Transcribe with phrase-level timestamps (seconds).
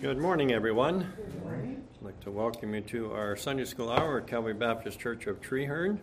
[0.00, 1.12] Good morning, everyone.
[1.46, 5.42] I'd like to welcome you to our Sunday School Hour at Calvary Baptist Church of
[5.42, 6.00] Treherne.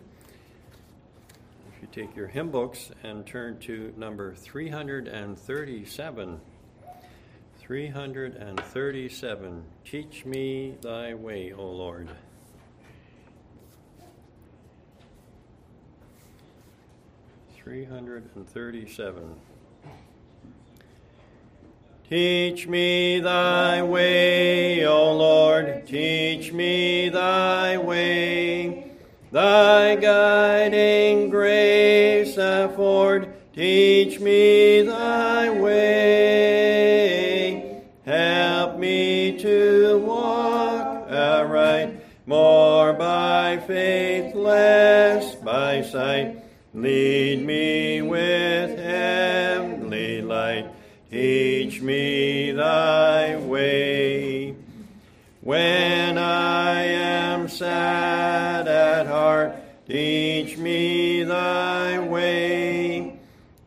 [1.74, 6.40] If you take your hymn books and turn to number 337.
[7.58, 9.64] 337.
[9.84, 12.08] Teach me thy way, O Lord.
[17.56, 19.34] Three hundred and thirty-seven.
[22.08, 28.92] Teach me thy way, O Lord, teach me thy way.
[29.30, 35.82] Thy guiding grace afford, teach me thy way.
[38.06, 46.42] Help me to walk aright, more by faith, less by sight.
[46.72, 47.67] Lead me
[52.58, 54.54] thy way.
[55.42, 59.54] When I am sad at heart,
[59.86, 63.16] teach me thy way.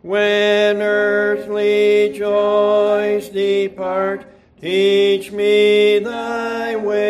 [0.02, 4.26] When earthly joys depart,
[4.60, 7.06] teach me thy way.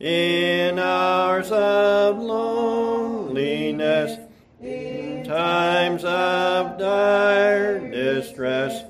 [0.00, 4.18] In hours of loneliness,
[4.60, 8.84] in times of dire distress,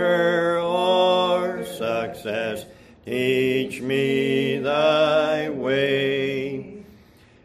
[0.00, 2.64] failure or success,
[3.04, 6.84] teach me thy way.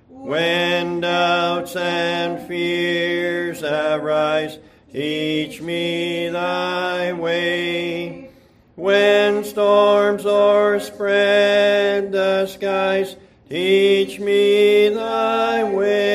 [0.10, 4.58] When doubts and fears arise,
[4.92, 8.30] teach me thy way.
[8.76, 13.16] When storms o'erspread the skies,
[13.50, 16.15] teach me thy way.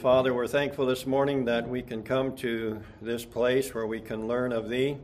[0.00, 4.28] Father, we're thankful this morning that we can come to this place where we can
[4.28, 4.96] learn of Thee.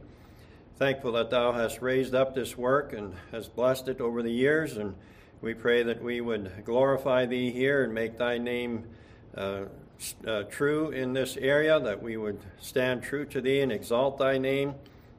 [0.76, 4.76] Thankful that Thou hast raised up this work and hast blessed it over the years,
[4.76, 4.94] and
[5.42, 8.84] we pray that we would glorify Thee here and make Thy name
[9.36, 9.62] uh,
[10.24, 14.38] uh, true in this area, that we would stand true to Thee and exalt Thy
[14.38, 14.76] name,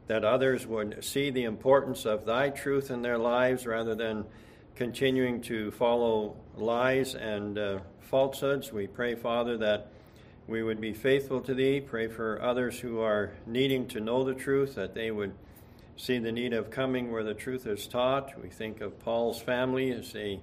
[0.08, 4.24] that others would see the importance of Thy truth in their lives rather than
[4.74, 8.72] continuing to follow lies and uh, falsehoods.
[8.72, 9.88] We pray, Father, that
[10.48, 11.82] we would be faithful to Thee.
[11.82, 15.34] Pray for others who are needing to know the truth, that they would
[15.98, 18.40] see the need of coming where the truth is taught.
[18.42, 20.42] We think of Paul's family as they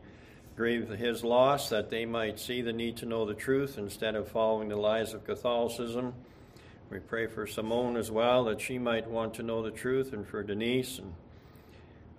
[0.56, 4.28] grieve his loss, that they might see the need to know the truth instead of
[4.28, 6.14] following the lies of Catholicism.
[6.90, 10.26] We pray for Simone as well, that she might want to know the truth, and
[10.26, 11.14] for Denise and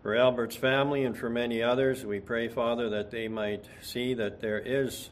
[0.01, 2.05] for Albert's family and for many others.
[2.05, 5.09] We pray, Father, that they might see that there is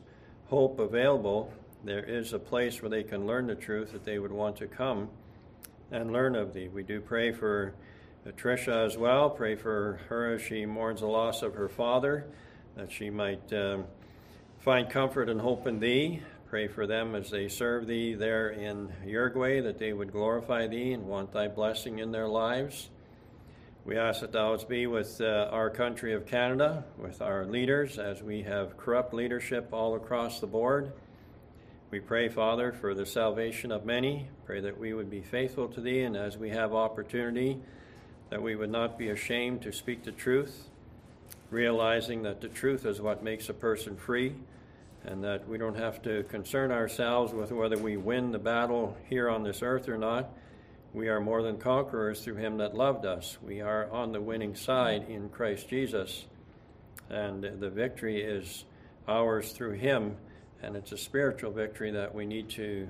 [0.52, 1.50] hope available.
[1.86, 4.68] There is a place where they can learn the truth, that they would want to
[4.68, 5.10] come
[5.92, 6.68] and learn of Thee.
[6.68, 7.74] We do pray for
[8.36, 9.30] Tricia as well.
[9.30, 12.26] Pray for her as she mourns the loss of her father,
[12.76, 13.86] that she might um,
[14.60, 16.22] find comfort and hope in Thee.
[16.50, 20.92] Pray for them as they serve Thee there in Uruguay, that they would glorify Thee
[20.92, 22.90] and want Thy blessing in their lives.
[23.84, 28.22] We ask that Thou be with uh, our country of Canada, with our leaders, as
[28.22, 30.92] we have corrupt leadership all across the board.
[31.90, 34.28] We pray, Father, for the salvation of many.
[34.46, 37.58] Pray that we would be faithful to Thee, and as we have opportunity,
[38.30, 40.70] that we would not be ashamed to speak the truth,
[41.50, 44.36] realizing that the truth is what makes a person free,
[45.06, 49.28] and that we don't have to concern ourselves with whether we win the battle here
[49.28, 50.30] on this earth or not.
[50.94, 53.38] We are more than conquerors through Him that loved us.
[53.42, 56.26] We are on the winning side in Christ Jesus,
[57.10, 58.66] and the victory is
[59.08, 60.18] ours through Him,
[60.62, 62.90] and it's a spiritual victory that we need to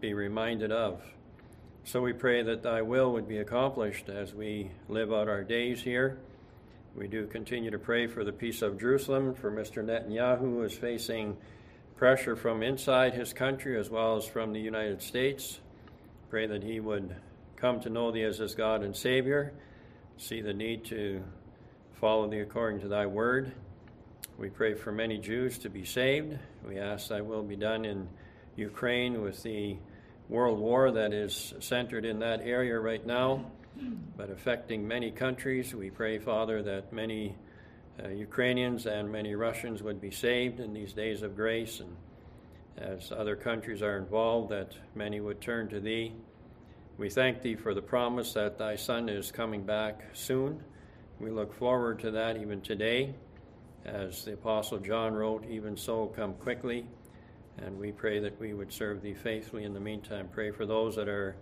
[0.00, 1.02] be reminded of.
[1.84, 5.82] So we pray that thy will would be accomplished as we live out our days
[5.82, 6.18] here.
[6.96, 9.84] We do continue to pray for the peace of Jerusalem, for Mr.
[9.84, 11.36] Netanyahu, who is facing
[11.96, 15.60] pressure from inside his country as well as from the United States.
[16.34, 17.14] Pray that he would
[17.54, 19.52] come to know thee as his God and Savior,
[20.16, 21.22] see the need to
[22.00, 23.52] follow thee according to thy word.
[24.36, 26.36] We pray for many Jews to be saved.
[26.66, 28.08] We ask thy will be done in
[28.56, 29.76] Ukraine with the
[30.28, 33.52] world war that is centered in that area right now,
[34.16, 35.72] but affecting many countries.
[35.72, 37.36] We pray, Father, that many
[38.04, 41.94] uh, Ukrainians and many Russians would be saved in these days of grace, and
[42.78, 46.12] as other countries are involved, that many would turn to Thee.
[46.98, 50.62] We thank Thee for the promise that Thy Son is coming back soon.
[51.20, 53.14] We look forward to that even today.
[53.84, 56.86] As the Apostle John wrote, even so, come quickly.
[57.58, 60.28] And we pray that we would serve Thee faithfully in the meantime.
[60.32, 61.36] Pray for those that are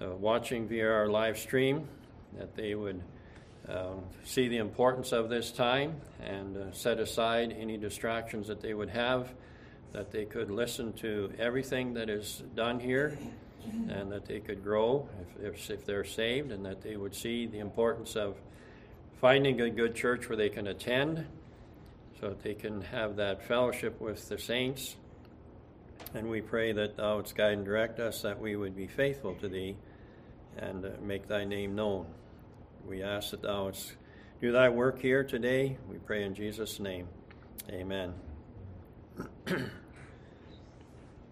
[0.00, 1.88] uh, watching via our live stream,
[2.36, 3.02] that they would
[3.68, 3.94] uh,
[4.24, 8.90] see the importance of this time and uh, set aside any distractions that they would
[8.90, 9.32] have,
[9.92, 13.18] that they could listen to everything that is done here,
[13.88, 15.08] and that they could grow
[15.42, 18.36] if, if, they're saved, and that they would see the importance of
[19.20, 21.26] finding a good church where they can attend
[22.20, 24.96] so that they can have that fellowship with the saints
[26.14, 29.34] and we pray that thou wouldst guide and direct us, that we would be faithful
[29.36, 29.76] to thee
[30.56, 32.06] and uh, make thy name known.
[32.86, 33.94] We ask that thou wouldst
[34.40, 35.76] do thy work here today.
[35.88, 37.08] We pray in Jesus' name.
[37.70, 38.27] Amen.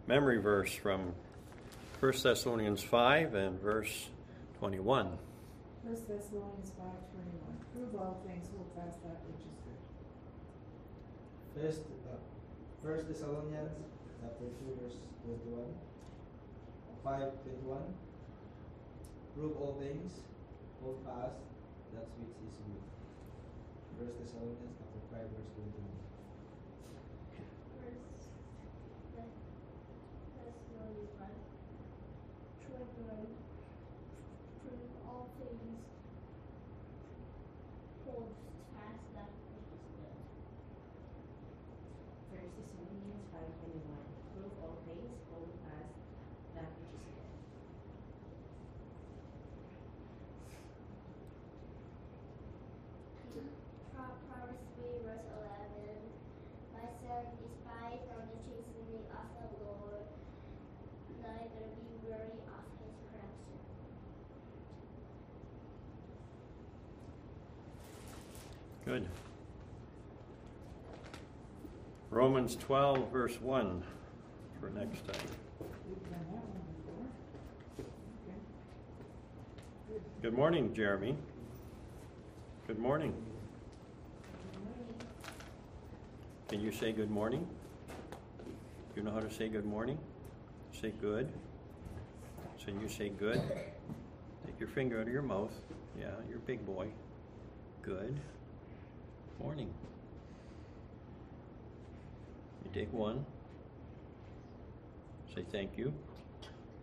[0.07, 1.13] Memory verse from
[2.01, 4.09] 1 Thessalonians 5 and verse
[4.59, 5.07] 21.
[5.07, 5.19] 1
[6.09, 7.57] Thessalonians 5 21.
[7.73, 9.79] Prove all things, hold fast that which is good.
[11.55, 12.17] First, uh,
[12.83, 13.73] First Thessalonians
[14.21, 14.51] chapter 2,
[14.83, 15.75] verse 21.
[17.05, 17.21] 5
[17.65, 17.95] 21.
[19.35, 20.13] Prove all things,
[20.83, 21.39] hold fast
[21.95, 22.83] that which is good.
[24.01, 25.71] First Thessalonians chapter 5, verse 21.
[27.79, 28.27] First Thessalonians
[31.15, 31.31] 5
[33.07, 33.27] 21.
[34.67, 35.79] Prove all things,
[38.05, 38.35] hold
[38.75, 40.19] fast that which is good.
[42.35, 44.03] First Thessalonians 5.21
[44.35, 45.95] Prove all things, hold fast
[46.59, 47.31] that which is good.
[53.95, 56.03] Pro- Proverbs 3 verse 11.
[56.75, 60.07] My son, despise not the chastening of the Lord,
[61.23, 63.59] neither be weary of his correction.
[72.11, 73.83] Romans 12, verse 1
[74.61, 75.29] for next time.
[80.23, 81.17] Good morning, Jeremy.
[82.67, 83.15] Good morning.
[86.49, 87.47] Can you say good morning?
[88.95, 89.99] Do you know how to say good morning?
[90.81, 91.33] Say good.
[92.59, 93.43] So you say good.
[94.47, 95.53] Take your finger out of your mouth.
[95.99, 96.87] Yeah, you're a big boy.
[97.83, 98.19] Good.
[99.41, 99.69] Morning.
[102.65, 103.25] You take one.
[105.35, 105.93] Say thank you.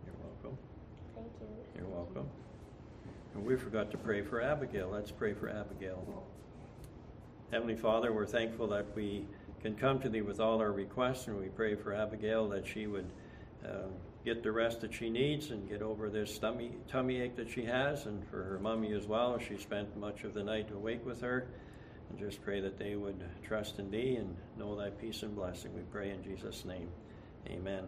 [0.06, 0.58] You're welcome.
[1.14, 1.46] Thank you.
[1.76, 2.28] You're welcome.
[3.34, 4.88] And we forgot to pray for Abigail.
[4.92, 6.24] Let's pray for Abigail.
[7.50, 9.26] Heavenly Father, we're thankful that we
[9.60, 12.86] can come to Thee with all our requests, and we pray for Abigail that she
[12.86, 13.10] would
[13.64, 13.88] uh,
[14.24, 17.64] get the rest that she needs and get over this tummy, tummy ache that she
[17.64, 19.38] has, and for her mummy as well.
[19.38, 21.48] She spent much of the night awake with her.
[22.10, 25.74] And just pray that they would trust in Thee and know Thy peace and blessing.
[25.74, 26.88] We pray in Jesus' name.
[27.48, 27.84] Amen.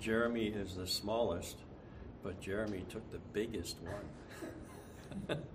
[0.00, 1.56] Jeremy is the smallest,
[2.22, 5.38] but Jeremy took the biggest one.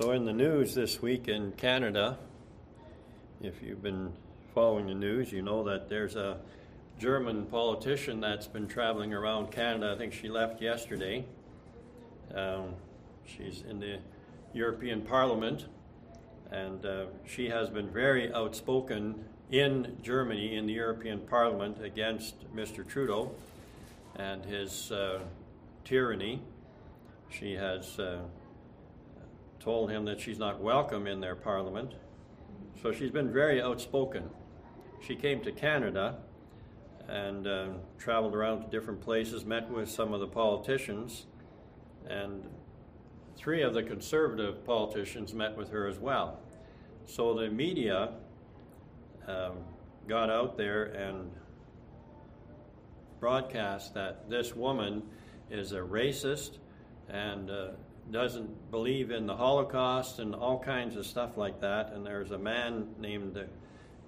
[0.00, 2.18] So, in the news this week in Canada,
[3.42, 4.12] if you've been
[4.54, 6.38] following the news, you know that there's a
[7.00, 9.92] German politician that's been traveling around Canada.
[9.92, 11.24] I think she left yesterday.
[12.32, 12.74] Um,
[13.26, 13.98] she's in the
[14.52, 15.66] European Parliament,
[16.52, 22.86] and uh, she has been very outspoken in Germany in the European Parliament against Mr.
[22.86, 23.32] Trudeau
[24.14, 25.18] and his uh,
[25.84, 26.40] tyranny.
[27.30, 28.20] She has uh,
[29.68, 31.92] told him that she's not welcome in their parliament.
[32.80, 34.30] So she's been very outspoken.
[35.06, 36.16] She came to Canada
[37.06, 37.66] and uh,
[37.98, 41.26] traveled around to different places, met with some of the politicians,
[42.08, 42.44] and
[43.36, 46.40] three of the conservative politicians met with her as well.
[47.04, 48.12] So the media
[49.26, 49.58] um,
[50.08, 51.30] got out there and
[53.20, 55.02] broadcast that this woman
[55.50, 56.56] is a racist
[57.10, 57.68] and uh,
[58.10, 61.92] doesn't believe in the Holocaust and all kinds of stuff like that.
[61.92, 63.38] And there's a man named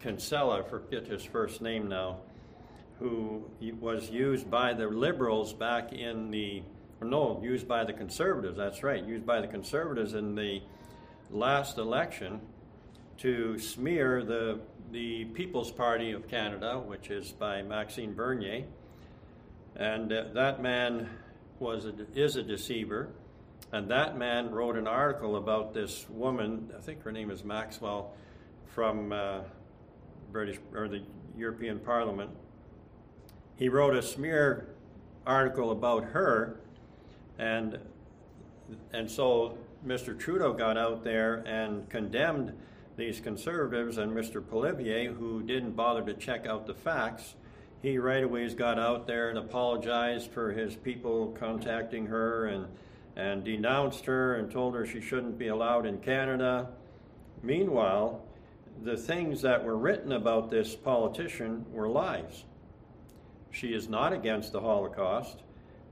[0.01, 2.19] Kinsella, forget his first name now,
[2.99, 3.45] who
[3.81, 6.63] was used by the liberals back in the,
[7.03, 10.63] no, used by the conservatives, that's right, used by the conservatives in the
[11.31, 12.41] last election
[13.19, 14.61] to smear the,
[14.93, 18.65] the People's Party of Canada, which is by Maxime Bernier.
[19.77, 21.09] And uh, that man
[21.59, 23.11] was a, is a deceiver.
[23.73, 28.13] And that man wrote an article about this woman, I think her name is Maxwell,
[28.67, 29.41] from uh,
[30.33, 31.03] British or the
[31.37, 32.31] European Parliament.
[33.57, 34.67] He wrote a smear
[35.25, 36.61] article about her,
[37.39, 37.79] and
[38.93, 40.19] and so Mr.
[40.19, 42.53] Trudeau got out there and condemned
[42.97, 44.43] these conservatives and Mr.
[44.43, 47.35] Poilievre, who didn't bother to check out the facts.
[47.83, 52.67] He right away got out there and apologized for his people contacting her and
[53.17, 56.69] and denounced her and told her she shouldn't be allowed in Canada.
[57.43, 58.23] Meanwhile,
[58.83, 62.45] the things that were written about this politician were lies.
[63.51, 65.43] She is not against the Holocaust.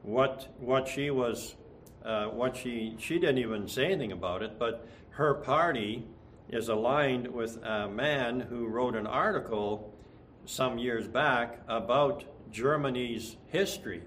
[0.02, 1.56] What what she was,
[2.04, 6.06] uh, what she she didn't even say anything about it, but her party
[6.48, 9.92] is aligned with a man who wrote an article
[10.46, 14.02] some years back about Germany's history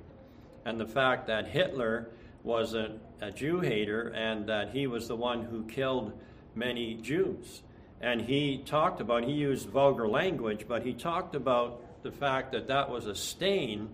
[0.66, 2.10] and the fact that Hitler
[2.44, 6.14] was a, a Jew hater and that he was the one who killed
[6.56, 7.62] many Jews.
[8.02, 12.68] And he talked about, he used vulgar language, but he talked about the fact that
[12.68, 13.90] that was a stain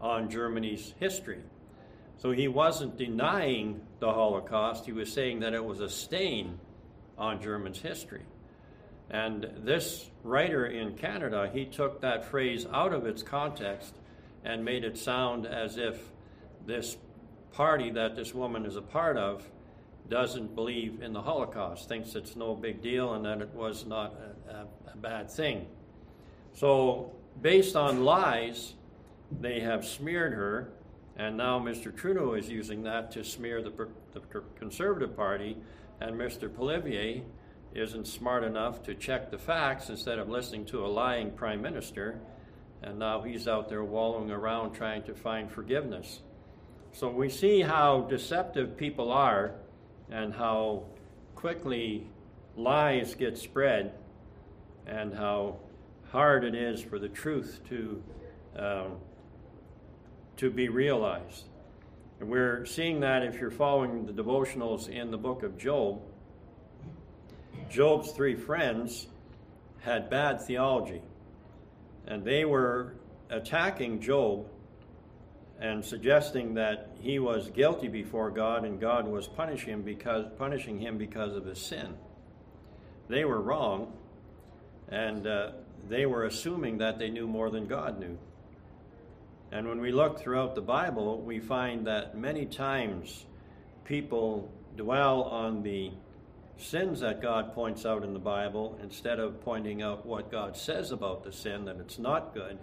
[0.00, 1.40] on Germany's history.
[2.18, 6.58] So he wasn't denying the Holocaust, he was saying that it was a stain
[7.16, 8.22] on Germany's history.
[9.10, 13.94] And this writer in Canada, he took that phrase out of its context
[14.44, 15.98] and made it sound as if
[16.66, 16.96] this
[17.58, 19.44] party that this woman is a part of
[20.08, 24.14] doesn't believe in the Holocaust, thinks it's no big deal and that it was not
[24.48, 25.66] a, a, a bad thing.
[26.54, 27.10] So,
[27.42, 28.74] based on lies,
[29.40, 30.70] they have smeared her,
[31.16, 31.94] and now Mr.
[31.94, 34.20] Trudeau is using that to smear the, the
[34.56, 35.56] Conservative Party,
[36.00, 36.48] and Mr.
[36.48, 37.22] Poilievre
[37.74, 42.20] isn't smart enough to check the facts instead of listening to a lying prime minister,
[42.84, 46.20] and now he's out there wallowing around trying to find forgiveness.
[46.92, 49.52] So we see how deceptive people are
[50.10, 50.84] and how
[51.34, 52.06] quickly
[52.56, 53.92] lies get spread
[54.86, 55.58] and how
[56.10, 58.02] hard it is for the truth to,
[58.56, 58.96] um,
[60.38, 61.44] to be realized.
[62.20, 66.00] And we're seeing that if you're following the devotionals in the book of Job.
[67.70, 69.06] Job's three friends
[69.80, 71.02] had bad theology,
[72.06, 72.94] and they were
[73.30, 74.48] attacking Job
[75.60, 80.78] and suggesting that he was guilty before God and God was punishing him because punishing
[80.78, 81.94] him because of his sin.
[83.08, 83.92] They were wrong,
[84.88, 85.50] and uh,
[85.88, 88.18] they were assuming that they knew more than God knew.
[89.50, 93.24] And when we look throughout the Bible, we find that many times
[93.84, 95.90] people dwell on the
[96.58, 100.92] sins that God points out in the Bible instead of pointing out what God says
[100.92, 102.58] about the sin, that it's not good,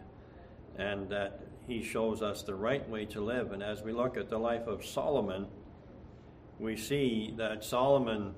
[0.77, 3.51] and that he shows us the right way to live.
[3.51, 5.47] And as we look at the life of Solomon,
[6.59, 8.35] we see that Solomon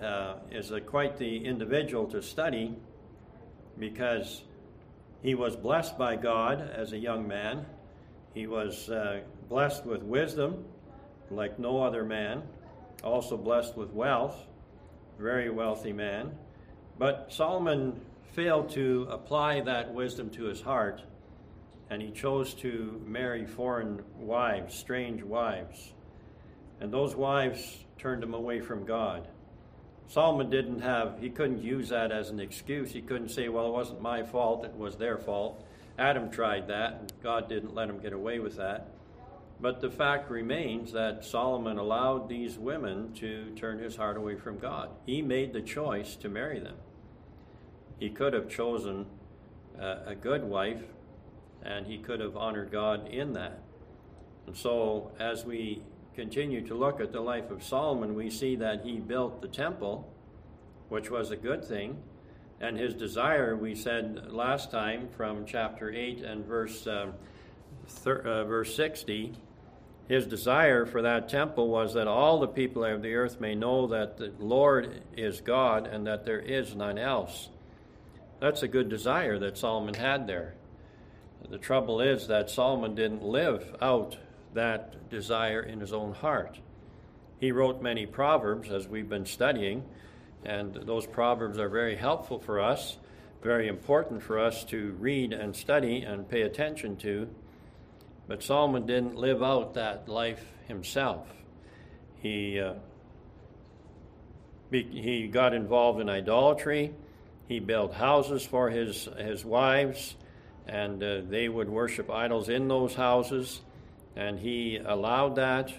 [0.00, 2.74] uh, is a, quite the individual to study
[3.78, 4.42] because
[5.22, 7.66] he was blessed by God as a young man.
[8.34, 10.64] He was uh, blessed with wisdom
[11.30, 12.42] like no other man,
[13.02, 14.36] also blessed with wealth,
[15.18, 16.32] very wealthy man.
[16.98, 18.00] But Solomon
[18.32, 21.02] failed to apply that wisdom to his heart
[21.94, 25.92] and he chose to marry foreign wives, strange wives.
[26.80, 29.28] And those wives turned him away from God.
[30.08, 32.90] Solomon didn't have, he couldn't use that as an excuse.
[32.90, 35.64] He couldn't say, well, it wasn't my fault, it was their fault.
[35.96, 38.88] Adam tried that, and God didn't let him get away with that.
[39.60, 44.58] But the fact remains that Solomon allowed these women to turn his heart away from
[44.58, 44.90] God.
[45.06, 46.74] He made the choice to marry them.
[48.00, 49.06] He could have chosen
[49.78, 50.82] a, a good wife,
[51.64, 53.60] and he could have honored God in that.
[54.46, 55.82] And so, as we
[56.14, 60.12] continue to look at the life of Solomon, we see that he built the temple,
[60.88, 61.98] which was a good thing.
[62.60, 67.08] And his desire, we said last time from chapter 8 and verse, uh,
[67.86, 69.34] thir- uh, verse 60,
[70.06, 73.86] his desire for that temple was that all the people of the earth may know
[73.86, 77.48] that the Lord is God and that there is none else.
[78.38, 80.54] That's a good desire that Solomon had there.
[81.48, 84.16] The trouble is that Solomon didn't live out
[84.54, 86.58] that desire in his own heart.
[87.38, 89.84] He wrote many proverbs, as we've been studying,
[90.44, 92.96] and those proverbs are very helpful for us,
[93.42, 97.28] very important for us to read and study and pay attention to.
[98.26, 101.28] But Solomon didn't live out that life himself.
[102.22, 102.74] He, uh,
[104.70, 106.94] he got involved in idolatry.
[107.48, 110.16] He built houses for his, his wives,
[110.66, 113.60] and uh, they would worship idols in those houses
[114.16, 115.72] and he allowed that.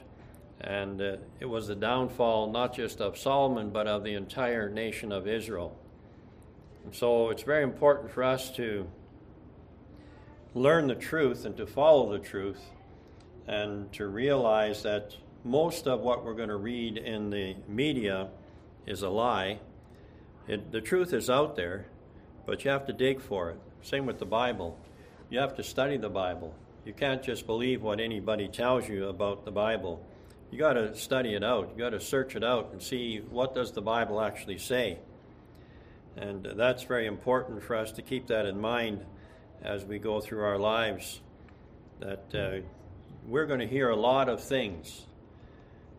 [0.61, 5.11] And uh, it was the downfall not just of Solomon, but of the entire nation
[5.11, 5.77] of Israel.
[6.83, 8.87] And so it's very important for us to
[10.53, 12.61] learn the truth and to follow the truth
[13.47, 18.29] and to realize that most of what we're going to read in the media
[18.85, 19.59] is a lie.
[20.47, 21.87] It, the truth is out there,
[22.45, 23.59] but you have to dig for it.
[23.81, 24.77] Same with the Bible.
[25.29, 26.53] You have to study the Bible.
[26.85, 30.05] You can't just believe what anybody tells you about the Bible.
[30.51, 31.71] You got to study it out.
[31.73, 34.99] You got to search it out and see what does the Bible actually say.
[36.15, 39.03] And that's very important for us to keep that in mind
[39.61, 41.21] as we go through our lives.
[41.99, 42.65] That uh,
[43.27, 45.05] we're going to hear a lot of things,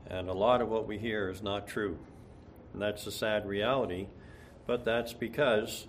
[0.08, 1.98] and a lot of what we hear is not true.
[2.72, 4.06] And that's a sad reality,
[4.66, 5.86] but that's because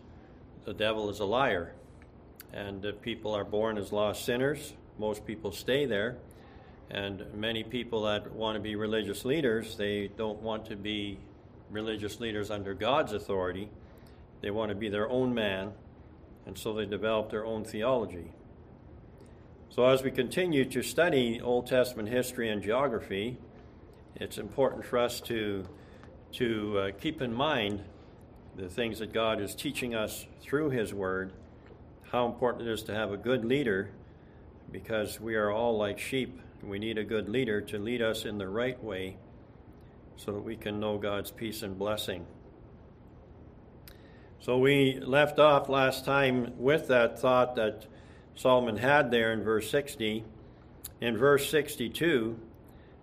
[0.65, 1.73] the devil is a liar.
[2.53, 6.17] And people are born as lost sinners, most people stay there.
[6.89, 11.19] And many people that want to be religious leaders, they don't want to be
[11.69, 13.69] religious leaders under God's authority.
[14.41, 15.73] They want to be their own man,
[16.45, 18.31] and so they develop their own theology.
[19.69, 23.37] So, as we continue to study Old Testament history and geography,
[24.15, 25.67] it's important for us to,
[26.33, 27.83] to uh, keep in mind
[28.55, 31.33] the things that God is teaching us through His Word,
[32.11, 33.89] how important it is to have a good leader
[34.71, 36.39] because we are all like sheep.
[36.63, 39.17] We need a good leader to lead us in the right way
[40.15, 42.25] so that we can know God's peace and blessing.
[44.39, 47.85] So we left off last time with that thought that
[48.35, 50.23] Solomon had there in verse 60.
[51.01, 52.39] In verse 62,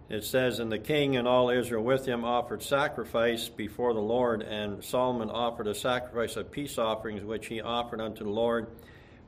[0.09, 4.43] it says, And the king and all Israel with him offered sacrifice before the Lord,
[4.43, 8.67] and Solomon offered a sacrifice of peace offerings, which he offered unto the Lord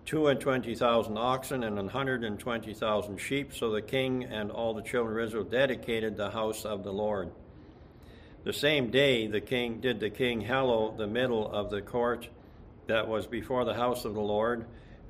[0.06, 3.52] two and twenty thousand oxen and an hundred and twenty thousand sheep.
[3.52, 7.30] So the king and all the children of Israel dedicated the house of the Lord.
[8.44, 12.28] The same day the king did the king hallow the middle of the court
[12.86, 14.64] that was before the house of the Lord.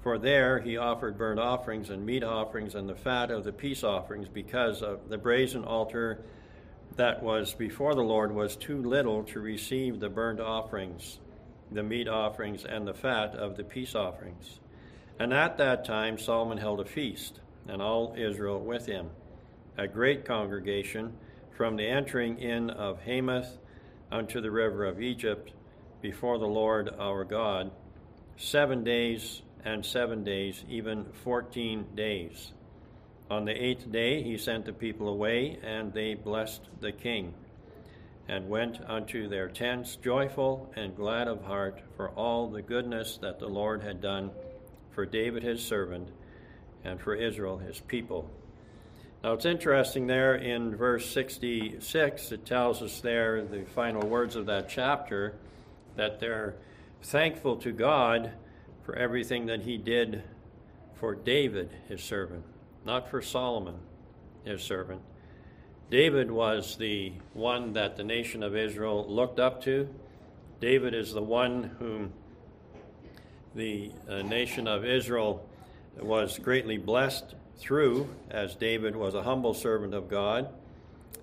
[0.07, 3.83] For there he offered burnt offerings and meat offerings and the fat of the peace
[3.83, 6.21] offerings, because of the brazen altar
[6.95, 11.19] that was before the Lord was too little to receive the burnt offerings,
[11.73, 14.61] the meat offerings, and the fat of the peace offerings.
[15.19, 19.11] And at that time Solomon held a feast, and all Israel with him,
[19.77, 21.15] a great congregation,
[21.57, 23.59] from the entering in of Hamath
[24.13, 25.51] unto the river of Egypt,
[26.01, 27.73] before the Lord our God,
[28.37, 32.53] seven days and seven days, even fourteen days.
[33.29, 37.35] On the eighth day he sent the people away, and they blessed the king,
[38.29, 43.41] and went unto their tents joyful and glad of heart for all the goodness that
[43.41, 44.31] the Lord had done
[44.93, 46.09] for David his servant,
[46.85, 48.31] and for Israel his people.
[49.25, 54.47] Now it's interesting there in verse 66, it tells us there, the final words of
[54.47, 55.35] that chapter,
[55.97, 56.55] that they're
[57.03, 58.31] thankful to God
[58.87, 60.23] for everything that he did
[60.95, 62.45] for David his servant,
[62.85, 63.75] not for Solomon
[64.45, 65.03] his servant.
[65.91, 69.93] David was the one that the nation of Israel looked up to.
[70.61, 72.13] David is the one whom
[73.57, 75.45] the uh, nation of Israel
[76.01, 80.49] was greatly blessed through, as David was a humble servant of God,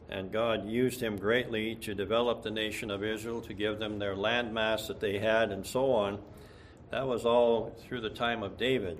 [0.09, 4.15] and God used him greatly to develop the nation of Israel, to give them their
[4.15, 6.19] landmass that they had, and so on.
[6.93, 8.99] That was all through the time of David.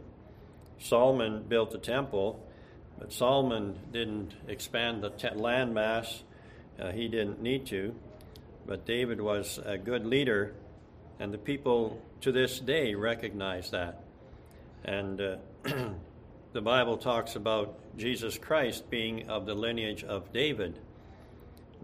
[0.80, 2.44] Solomon built the temple,
[2.98, 6.24] But Solomon didn't expand the t- land mass,
[6.80, 7.94] uh, he didn't need to.
[8.66, 10.56] But David was a good leader,
[11.20, 14.02] and the people to this day recognize that.
[14.84, 15.36] And uh,
[16.52, 20.80] the Bible talks about Jesus Christ being of the lineage of David.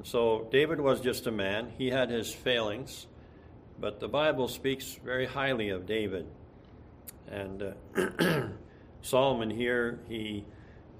[0.01, 1.71] So David was just a man.
[1.77, 3.05] He had his failings,
[3.79, 6.25] but the Bible speaks very highly of David.
[7.31, 8.47] And uh,
[9.01, 10.45] Solomon here, he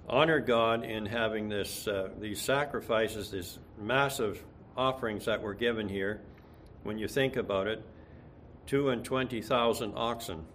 [0.07, 4.43] honored God in having this uh, these sacrifices, these massive
[4.77, 6.21] offerings that were given here.
[6.83, 7.83] When you think about it,
[8.65, 10.45] two and twenty thousand oxen.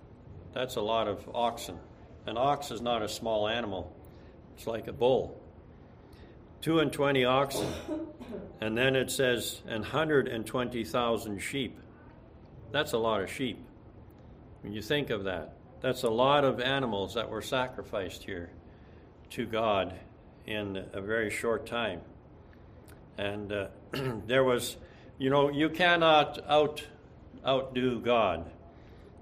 [0.52, 1.78] That's a lot of oxen.
[2.26, 3.94] An ox is not a small animal.
[4.56, 5.40] It's like a bull.
[6.62, 7.68] Two and twenty oxen.
[8.60, 11.78] And then it says, and hundred and twenty thousand sheep.
[12.74, 13.64] That's a lot of sheep.
[14.62, 18.50] When you think of that, that's a lot of animals that were sacrificed here
[19.30, 19.94] to God
[20.44, 22.00] in a very short time.
[23.16, 23.66] And uh,
[24.26, 24.76] there was,
[25.18, 26.84] you know, you cannot out
[27.46, 28.50] outdo God.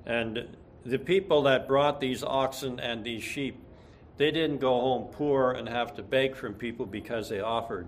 [0.07, 3.63] And the people that brought these oxen and these sheep,
[4.17, 7.87] they didn't go home poor and have to beg from people because they offered.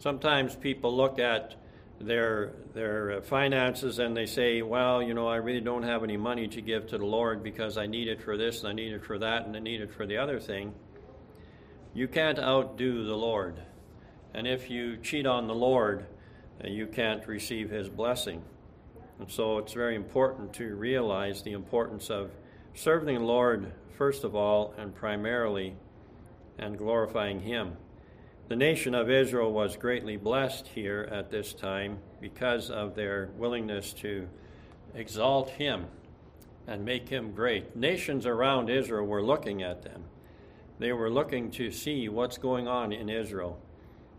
[0.00, 1.54] Sometimes people look at
[2.06, 6.48] their their finances and they say, "Well, you know, I really don't have any money
[6.48, 9.04] to give to the Lord because I need it for this and I need it
[9.04, 10.74] for that and I need it for the other thing."
[11.94, 13.60] You can't outdo the Lord.
[14.32, 16.06] And if you cheat on the Lord,
[16.64, 18.42] uh, you can't receive his blessing.
[19.18, 22.30] And so it's very important to realize the importance of
[22.74, 25.76] serving the Lord first of all and primarily
[26.58, 27.76] and glorifying him.
[28.52, 33.94] The nation of Israel was greatly blessed here at this time because of their willingness
[33.94, 34.28] to
[34.94, 35.86] exalt him
[36.66, 37.74] and make him great.
[37.74, 40.04] Nations around Israel were looking at them.
[40.78, 43.58] They were looking to see what's going on in Israel.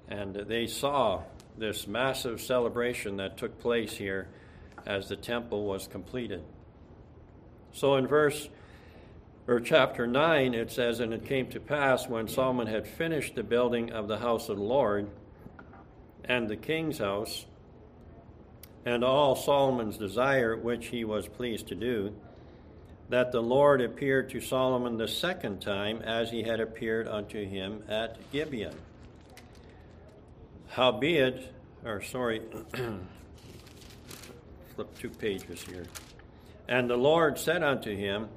[0.08, 1.22] And they saw
[1.56, 4.30] this massive celebration that took place here
[4.84, 6.44] as the temple was completed.
[7.72, 8.50] So in verse
[9.48, 13.44] or chapter 9, it says, And it came to pass when Solomon had finished the
[13.44, 15.10] building of the house of the Lord
[16.26, 17.46] and the king's house,
[18.86, 22.16] and all Solomon's desire which he was pleased to do,
[23.10, 27.84] that the Lord appeared to Solomon the second time as he had appeared unto him
[27.90, 28.76] at Gibeon.
[30.70, 31.54] Howbeit,
[31.86, 32.42] or sorry,
[34.76, 35.86] flip two pages here.
[36.68, 38.30] And the Lord said unto him,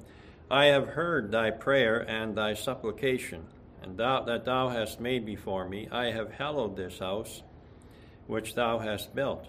[0.49, 3.47] I have heard thy prayer and thy supplication,
[3.81, 5.89] and thou, that thou hast made before me.
[5.91, 7.43] I have hallowed this house
[8.27, 9.47] which thou hast built,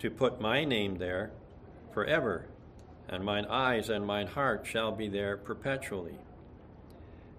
[0.00, 1.30] to put my name there
[1.92, 2.46] forever,
[3.08, 6.18] and mine eyes and mine heart shall be there perpetually.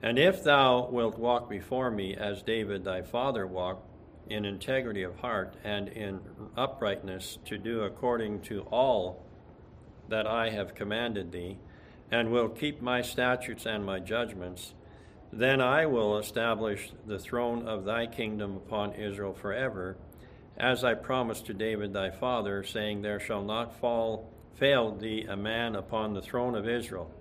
[0.02, 3.86] And if thou wilt walk before me as David thy father walked,
[4.30, 6.20] in integrity of heart and in
[6.56, 9.24] uprightness to do according to all
[10.08, 11.58] that I have commanded thee,
[12.12, 14.74] and will keep my statutes and my judgments,
[15.32, 19.98] then I will establish the throne of thy kingdom upon Israel forever,
[20.58, 25.38] as I promised to David thy father, saying, There shall not fall fail thee a
[25.38, 27.12] man upon the throne of Israel.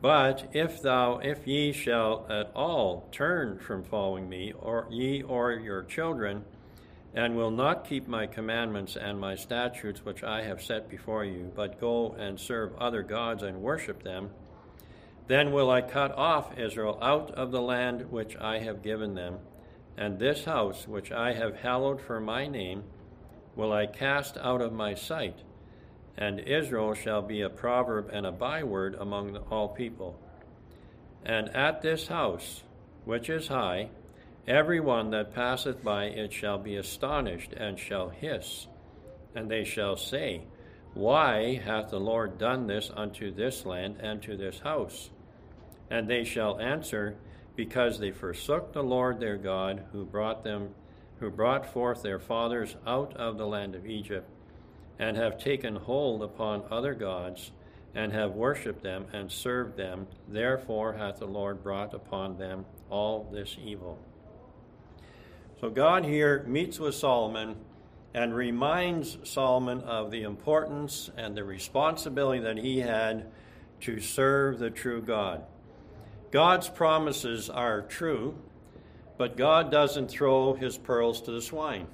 [0.00, 5.52] But if thou, if ye shall at all turn from following me, or ye or
[5.52, 6.44] your children,
[7.14, 11.50] and will not keep my commandments and my statutes which I have set before you,
[11.54, 14.30] but go and serve other gods and worship them,
[15.26, 19.38] then will I cut off Israel out of the land which I have given them,
[19.96, 22.84] and this house which I have hallowed for my name
[23.56, 25.40] will I cast out of my sight
[26.20, 30.20] and Israel shall be a proverb and a byword among all people.
[31.24, 32.62] And at this house,
[33.04, 33.88] which is high,
[34.50, 38.66] every one that passeth by it shall be astonished and shall hiss,
[39.34, 40.42] and they shall say,
[40.92, 45.10] Why hath the Lord done this unto this land and to this house?
[45.88, 47.16] And they shall answer,
[47.54, 50.74] Because they forsook the Lord their God, who brought them,
[51.20, 54.28] who brought forth their fathers out of the land of Egypt
[54.98, 57.52] and have taken hold upon other gods,
[57.94, 60.06] and have worshipped them and served them.
[60.28, 63.98] Therefore hath the Lord brought upon them all this evil.
[65.60, 67.54] So God here meets with Solomon
[68.14, 73.26] and reminds Solomon of the importance and the responsibility that he had
[73.82, 75.44] to serve the true God.
[76.30, 78.38] God's promises are true,
[79.18, 81.88] but God doesn't throw his pearls to the swine.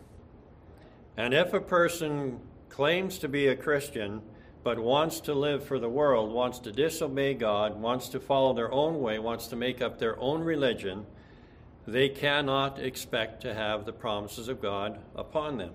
[1.17, 4.23] And if a person claims to be a Christian
[4.63, 8.73] but wants to live for the world, wants to disobey God, wants to follow their
[8.73, 11.05] own way, wants to make up their own religion,
[11.87, 15.73] they cannot expect to have the promises of God upon them.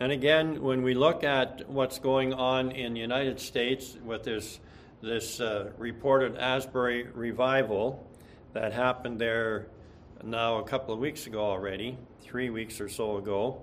[0.00, 4.60] And again, when we look at what's going on in the United States with this,
[5.02, 8.06] this uh, reported Asbury revival
[8.52, 9.68] that happened there
[10.22, 13.62] now a couple of weeks ago already, three weeks or so ago,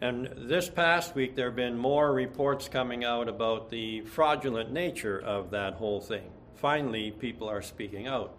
[0.00, 5.18] and this past week, there have been more reports coming out about the fraudulent nature
[5.18, 6.30] of that whole thing.
[6.56, 8.36] Finally, people are speaking out.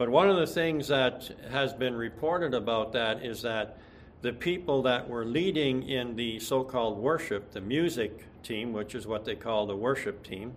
[0.00, 3.76] But one of the things that has been reported about that is that
[4.22, 9.06] the people that were leading in the so called worship, the music team, which is
[9.06, 10.54] what they call the worship team,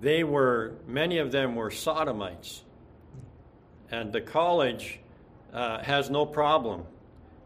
[0.00, 2.64] they were, many of them were sodomites.
[3.92, 4.98] And the college
[5.52, 6.82] uh, has no problem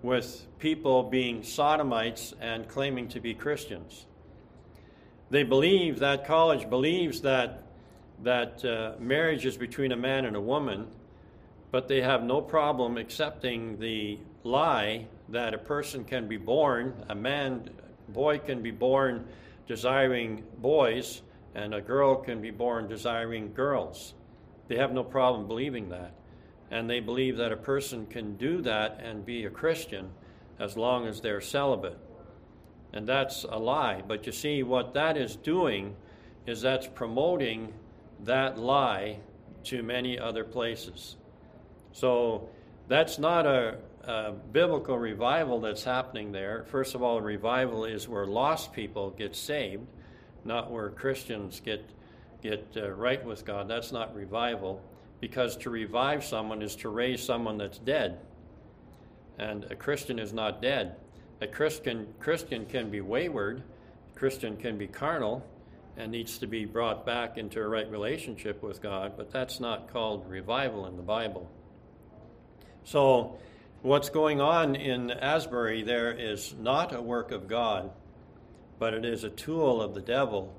[0.00, 4.06] with people being sodomites and claiming to be Christians.
[5.28, 7.64] They believe, that college believes that,
[8.22, 10.86] that uh, marriage is between a man and a woman,
[11.70, 17.14] but they have no problem accepting the lie that a person can be born, a
[17.14, 17.70] man,
[18.08, 19.26] boy can be born
[19.66, 21.22] desiring boys,
[21.54, 24.14] and a girl can be born desiring girls.
[24.68, 26.12] They have no problem believing that.
[26.70, 30.10] And they believe that a person can do that and be a Christian
[30.60, 31.98] as long as they're celibate.
[32.92, 34.02] And that's a lie.
[34.06, 35.96] But you see, what that is doing
[36.46, 37.72] is that's promoting
[38.24, 39.18] that lie
[39.64, 41.16] to many other places.
[41.92, 42.48] So
[42.88, 46.64] that's not a, a, biblical revival that's happening there.
[46.68, 49.86] First of all, revival is where lost people get saved,
[50.44, 51.84] not where Christians get
[52.42, 53.68] get uh, right with God.
[53.68, 54.82] That's not revival,
[55.20, 58.18] because to revive someone is to raise someone that's dead
[59.40, 60.96] and a Christian is not dead.
[61.40, 63.62] A Christian Christian can be wayward,
[64.14, 65.44] Christian can be carnal,
[66.00, 69.92] and needs to be brought back into a right relationship with God, but that's not
[69.92, 71.50] called revival in the Bible.
[72.84, 73.38] So,
[73.82, 77.90] what's going on in Asbury there is not a work of God,
[78.78, 80.54] but it is a tool of the devil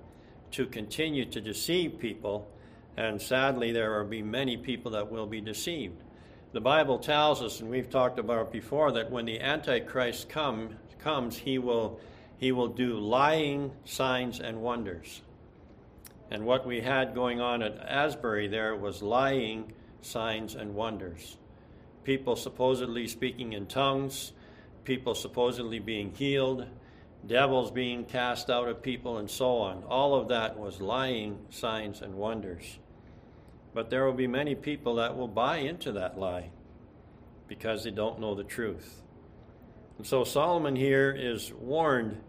[0.51, 2.47] to continue to deceive people,
[2.95, 6.03] and sadly, there will be many people that will be deceived.
[6.53, 10.75] The Bible tells us, and we've talked about it before, that when the Antichrist come,
[10.99, 11.99] comes, he will,
[12.37, 15.21] he will do lying signs and wonders.
[16.31, 21.37] And what we had going on at Asbury there was lying signs and wonders.
[22.05, 24.31] People supposedly speaking in tongues,
[24.85, 26.65] people supposedly being healed,
[27.27, 29.83] devils being cast out of people, and so on.
[29.83, 32.79] All of that was lying signs and wonders.
[33.73, 36.49] But there will be many people that will buy into that lie
[37.47, 39.01] because they don't know the truth.
[39.97, 42.21] And so Solomon here is warned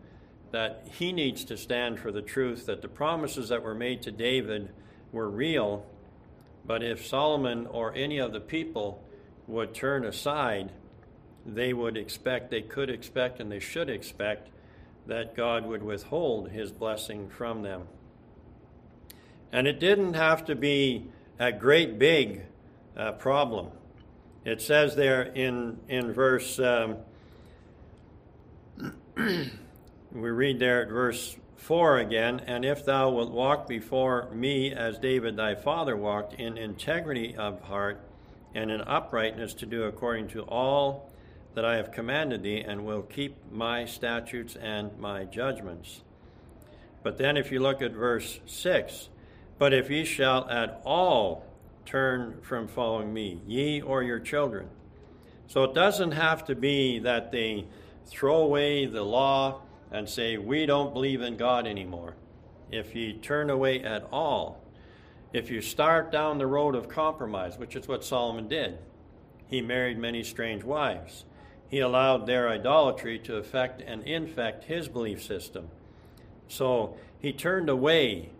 [0.52, 4.12] that he needs to stand for the truth, that the promises that were made to
[4.12, 4.70] David
[5.10, 5.84] were real,
[6.64, 9.02] but if Solomon or any of the people
[9.46, 10.70] would turn aside,
[11.44, 14.48] they would expect, they could expect, and they should expect
[15.06, 17.88] that God would withhold his blessing from them.
[19.50, 22.42] And it didn't have to be a great big
[22.96, 23.68] uh, problem.
[24.44, 26.96] It says there in, in verse, um,
[30.14, 34.98] we read there at verse 4 again, and if thou wilt walk before me as
[34.98, 38.00] David thy father walked, in integrity of heart
[38.54, 41.10] and in uprightness to do according to all
[41.54, 46.02] that I have commanded thee, and will keep my statutes and my judgments.
[47.02, 49.08] But then if you look at verse 6,
[49.58, 51.44] but if ye shall at all
[51.84, 54.68] turn from following me, ye or your children.
[55.46, 57.66] So it doesn't have to be that they
[58.06, 59.60] throw away the law
[59.92, 62.14] and say, We don't believe in God anymore.
[62.70, 64.62] If you turn away at all,
[65.32, 68.78] if you start down the road of compromise, which is what Solomon did,
[69.46, 71.24] he married many strange wives.
[71.68, 75.68] He allowed their idolatry to affect and infect his belief system.
[76.48, 78.30] So he turned away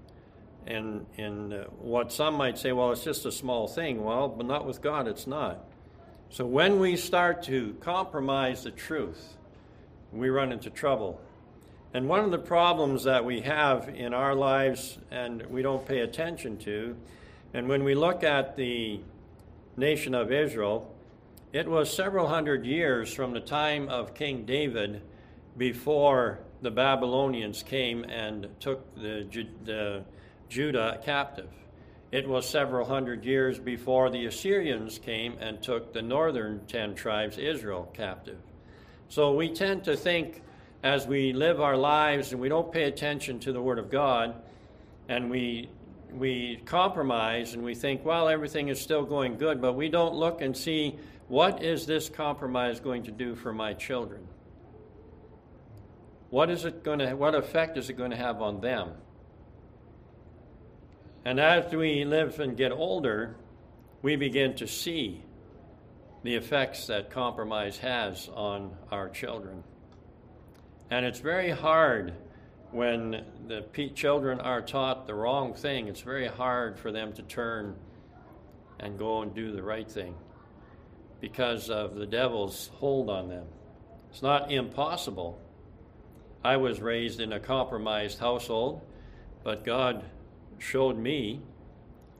[0.66, 4.04] and and uh, what some might say, well, it's just a small thing.
[4.04, 5.64] Well, but not with God, it's not.
[6.30, 9.36] So when we start to compromise the truth,
[10.12, 11.20] we run into trouble.
[11.94, 16.00] And one of the problems that we have in our lives and we don't pay
[16.00, 16.96] attention to,
[17.52, 19.00] and when we look at the
[19.76, 20.90] nation of Israel,
[21.52, 25.02] it was several hundred years from the time of King David
[25.58, 29.26] before the Babylonians came and took the,
[29.64, 30.02] the
[30.48, 31.50] Judah captive.
[32.10, 37.36] It was several hundred years before the Assyrians came and took the northern ten tribes,
[37.36, 38.38] Israel, captive.
[39.10, 40.42] So we tend to think
[40.82, 44.34] as we live our lives and we don't pay attention to the Word of God
[45.08, 45.68] and we
[46.12, 50.42] we compromise and we think, well, everything is still going good, but we don't look
[50.42, 54.26] and see what is this compromise going to do for my children?
[56.28, 58.90] What is it going to what effect is it going to have on them?
[61.24, 63.36] And as we live and get older,
[64.02, 65.22] we begin to see
[66.24, 69.62] the effects that compromise has on our children.
[70.92, 72.12] And it's very hard
[72.70, 77.76] when the children are taught the wrong thing, it's very hard for them to turn
[78.78, 80.14] and go and do the right thing
[81.18, 83.46] because of the devil's hold on them.
[84.10, 85.40] It's not impossible.
[86.44, 88.82] I was raised in a compromised household,
[89.42, 90.04] but God
[90.58, 91.40] showed me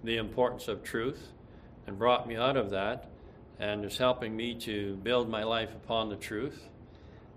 [0.02, 1.28] the importance of truth
[1.86, 3.10] and brought me out of that
[3.58, 6.70] and is helping me to build my life upon the truth.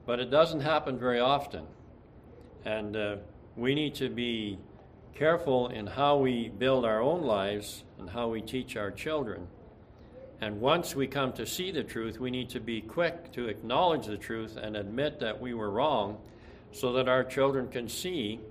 [0.05, 1.65] But it doesn't happen very often.
[2.63, 3.15] And uh,
[3.55, 4.57] we need to be
[5.15, 9.47] careful in how we build our own lives and how we teach our children.
[10.41, 14.05] And once we come to see the truth, we need to be quick to acknowledge
[14.05, 16.17] the truth and admit that we were wrong
[16.71, 18.41] so that our children can see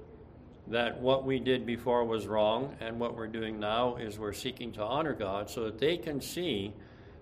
[0.69, 4.73] that what we did before was wrong and what we're doing now is we're seeking
[4.73, 6.73] to honor God so that they can see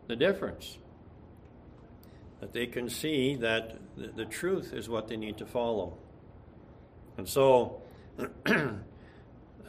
[0.06, 0.78] the difference.
[2.42, 5.96] That they can see that the, truth is what they need to follow.
[7.16, 7.82] And so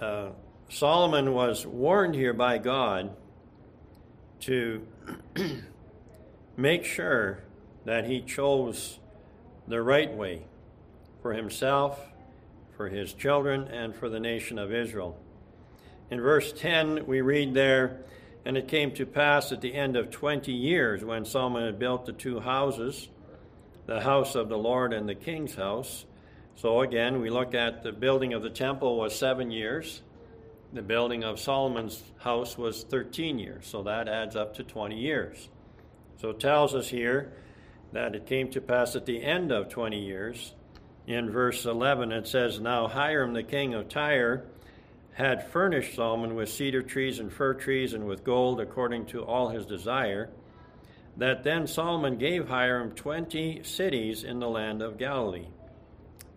[0.01, 0.29] uh,
[0.69, 3.15] Solomon was warned here by God
[4.39, 4.87] to
[6.57, 7.43] make sure
[7.85, 8.97] that he chose
[9.67, 10.41] the right way
[11.21, 11.99] for himself,
[12.75, 15.15] for his children, and for the nation of Israel.
[16.09, 17.99] In verse 10, we read there,
[18.45, 22.05] And it came to pass at the end of twenty years, when Solomon had built
[22.05, 23.07] the two houses,
[23.85, 26.05] the house of the Lord and the king's house,
[26.55, 30.01] so again, we look at the building of the temple was seven years.
[30.71, 35.49] The building of Solomon's house was 13 years, so that adds up to 20 years.
[36.17, 37.33] So it tells us here
[37.91, 40.53] that it came to pass at the end of 20 years.
[41.05, 44.45] In verse 11, it says, Now Hiram the king of Tyre
[45.13, 49.49] had furnished Solomon with cedar trees and fir trees and with gold according to all
[49.49, 50.29] his desire.
[51.17, 55.47] That then Solomon gave Hiram 20 cities in the land of Galilee.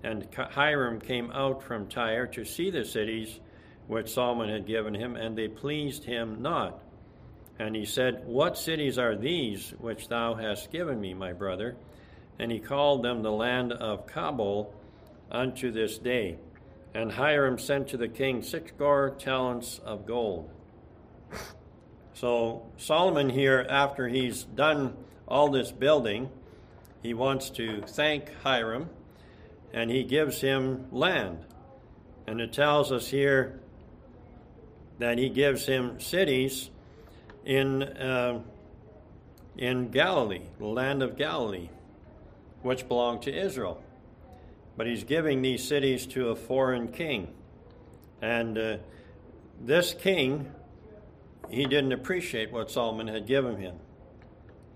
[0.04, 3.40] And Hiram came out from Tyre to see the cities
[3.86, 6.82] which Solomon had given him, and they pleased him not.
[7.58, 11.76] And he said, What cities are these which thou hast given me, my brother?
[12.38, 14.74] And he called them the land of Cabul
[15.30, 16.36] unto this day.
[16.96, 20.50] And Hiram sent to the king six sixscore talents of gold.
[22.14, 24.96] So Solomon here, after he's done
[25.28, 26.30] all this building,
[27.02, 28.88] he wants to thank Hiram
[29.74, 31.44] and he gives him land.
[32.26, 33.60] And it tells us here
[34.98, 36.70] that he gives him cities
[37.44, 38.40] in, uh,
[39.58, 41.68] in Galilee, the land of Galilee,
[42.62, 43.82] which belonged to Israel.
[44.76, 47.28] But he's giving these cities to a foreign king.
[48.20, 48.76] And uh,
[49.60, 50.52] this king,
[51.50, 53.76] he didn't appreciate what Solomon had given him.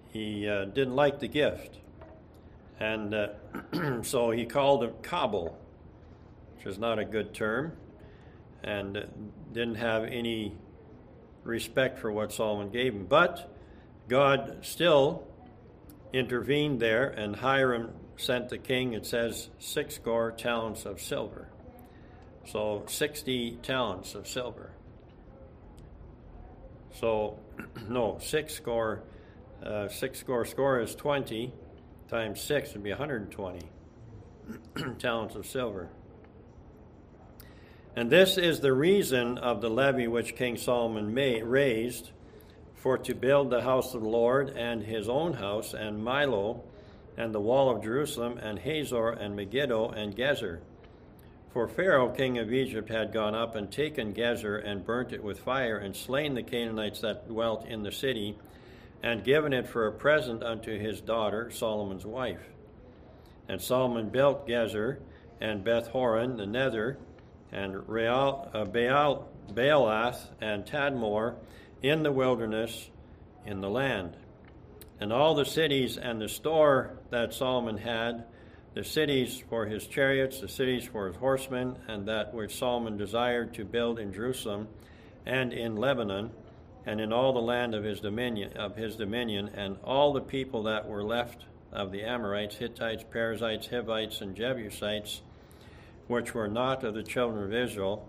[0.08, 1.76] He uh, didn't like the gift.
[2.78, 3.28] And uh,
[4.02, 5.56] so he called it Cabul,
[6.56, 7.72] which is not a good term,
[8.62, 9.06] and
[9.52, 10.56] didn't have any
[11.44, 13.06] respect for what Solomon gave him.
[13.06, 13.54] But
[14.08, 15.26] God still
[16.12, 21.48] intervened there, and Hiram sent the king, it says, six score talents of silver.
[22.46, 24.70] So 60 talents of silver.
[26.94, 27.38] So,
[27.88, 29.02] no, six score,
[29.64, 31.52] uh, six score score is 20
[32.08, 33.60] times 6 would be 120
[34.98, 35.88] talents of silver.
[37.94, 42.10] And this is the reason of the levy which King Solomon made, raised
[42.74, 46.62] for to build the house of the Lord and his own house and Millo
[47.20, 50.60] and the wall of Jerusalem and Hazor and Megiddo and Gezer.
[51.52, 55.40] For Pharaoh, king of Egypt, had gone up and taken Gezer and burnt it with
[55.40, 58.38] fire and slain the Canaanites that dwelt in the city
[59.02, 62.40] and given it for a present unto his daughter, Solomon's wife.
[63.48, 64.98] And Solomon built Gezer
[65.42, 66.96] and Beth Horon, the nether,
[67.52, 71.34] and Real, uh, Baal, Baalath and Tadmor
[71.82, 72.88] in the wilderness
[73.44, 74.16] in the land.
[75.00, 78.24] And all the cities and the store that Solomon had,
[78.74, 83.54] the cities for his chariots, the cities for his horsemen, and that which Solomon desired
[83.54, 84.68] to build in Jerusalem
[85.24, 86.30] and in Lebanon,
[86.86, 90.62] and in all the land of his dominion of his dominion, and all the people
[90.64, 95.22] that were left of the Amorites, Hittites, Perizzites, Hivites, and Jebusites,
[96.08, 98.06] which were not of the children of Israel,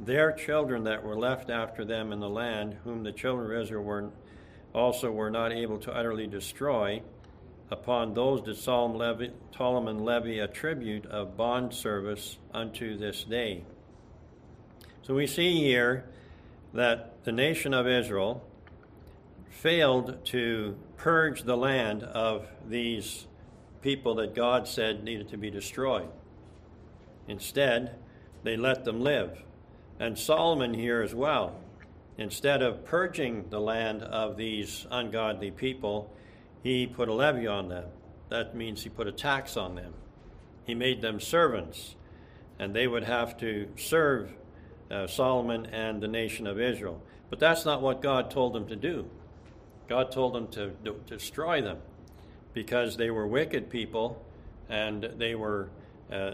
[0.00, 3.82] their children that were left after them in the land, whom the children of Israel
[3.82, 4.10] were
[4.74, 7.00] also were not able to utterly destroy,
[7.70, 13.62] upon those did Solomon levy, a tribute of bond service unto this day.
[15.02, 16.04] So we see here
[16.72, 18.42] that the nation of Israel
[19.48, 23.26] failed to purge the land of these
[23.80, 26.08] people that God said needed to be destroyed.
[27.28, 27.96] Instead,
[28.42, 29.42] they let them live.
[30.00, 31.54] And Solomon here as well,
[32.18, 36.10] instead of purging the land of these ungodly people,
[36.62, 37.84] he put a levy on them.
[38.28, 39.94] That means he put a tax on them.
[40.64, 41.94] He made them servants,
[42.58, 44.32] and they would have to serve
[44.90, 47.02] uh, Solomon and the nation of Israel.
[47.30, 49.08] But that's not what God told them to do.
[49.88, 51.78] God told them to, to destroy them
[52.54, 54.24] because they were wicked people
[54.68, 55.68] and they were
[56.10, 56.32] uh,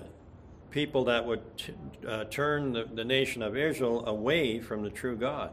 [0.71, 1.75] people that would t-
[2.07, 5.51] uh, turn the, the nation of Israel away from the true God.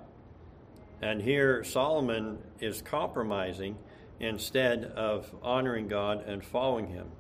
[1.02, 3.78] And here Solomon is compromising
[4.20, 7.12] instead of honoring God and following Him.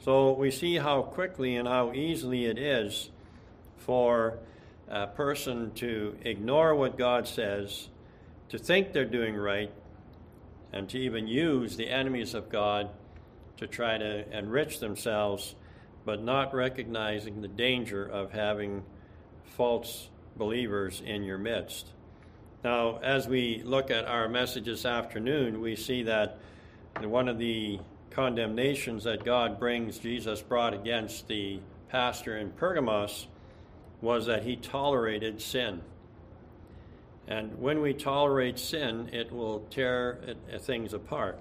[0.00, 3.10] So we see how quickly and how easily it is
[3.78, 4.38] for
[4.88, 7.88] a person to ignore what God says,
[8.50, 9.72] to think they're doing right,
[10.72, 12.90] and to even use the enemies of God
[13.56, 15.56] to try to enrich themselves,
[16.04, 18.84] but not recognizing the danger of having
[19.44, 21.88] false believers in your midst.
[22.64, 26.38] Now, as we look at our message this afternoon, we see that
[27.00, 27.78] one of the
[28.10, 33.28] condemnations that God brings, Jesus brought against the pastor in Pergamos,
[34.00, 35.82] was that he tolerated sin.
[37.28, 40.18] And when we tolerate sin, it will tear
[40.52, 41.38] uh, things apart.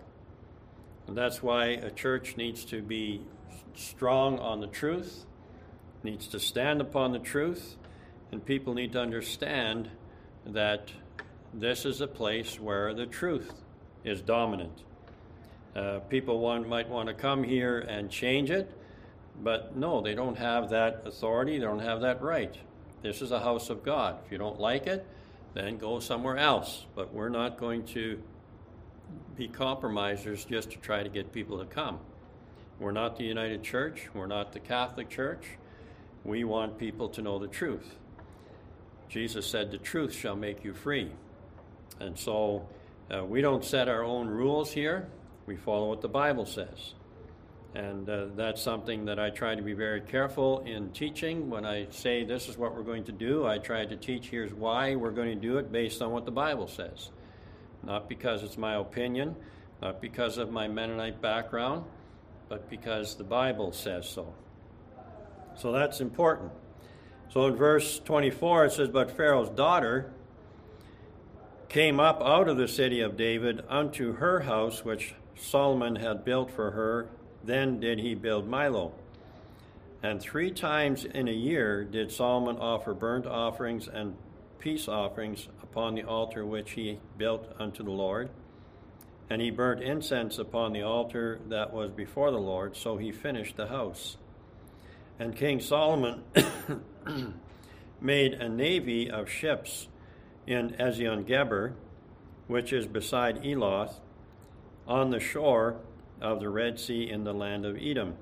[1.07, 3.21] And that's why a church needs to be
[3.73, 5.25] strong on the truth,
[6.03, 7.75] needs to stand upon the truth,
[8.31, 9.89] and people need to understand
[10.45, 10.91] that
[11.53, 13.53] this is a place where the truth
[14.03, 14.83] is dominant.
[15.75, 18.71] Uh, people want, might want to come here and change it,
[19.43, 22.57] but no, they don't have that authority, they don't have that right.
[23.01, 24.17] This is a house of God.
[24.25, 25.05] If you don't like it,
[25.53, 26.85] then go somewhere else.
[26.95, 28.21] But we're not going to
[29.35, 31.99] be compromisers just to try to get people to come.
[32.79, 35.45] We're not the United Church, we're not the Catholic Church.
[36.23, 37.95] We want people to know the truth.
[39.07, 41.11] Jesus said, The truth shall make you free.
[41.99, 42.67] And so
[43.13, 45.07] uh, we don't set our own rules here,
[45.45, 46.93] we follow what the Bible says.
[47.73, 51.49] And uh, that's something that I try to be very careful in teaching.
[51.49, 54.53] When I say this is what we're going to do, I try to teach here's
[54.53, 57.11] why we're going to do it based on what the Bible says.
[57.83, 59.35] Not because it's my opinion,
[59.81, 61.85] not because of my Mennonite background,
[62.49, 64.33] but because the Bible says so.
[65.55, 66.51] So that's important.
[67.29, 70.13] So in verse 24 it says, But Pharaoh's daughter
[71.69, 76.51] came up out of the city of David unto her house, which Solomon had built
[76.51, 77.09] for her.
[77.43, 78.91] Then did he build Millo.
[80.03, 84.15] And three times in a year did Solomon offer burnt offerings and
[84.59, 88.29] peace offerings upon the altar which he built unto the Lord.
[89.29, 93.57] And he burnt incense upon the altar that was before the Lord, so he finished
[93.57, 94.17] the house.
[95.19, 96.23] And King Solomon
[98.01, 99.87] made a navy of ships
[100.47, 101.73] in Ezion Geber,
[102.47, 103.99] which is beside Eloth,
[104.87, 105.75] on the shore
[106.21, 108.15] of the Red Sea in the land of Edom.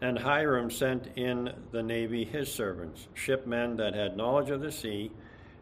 [0.00, 5.12] And Hiram sent in the navy his servants, shipmen that had knowledge of the sea,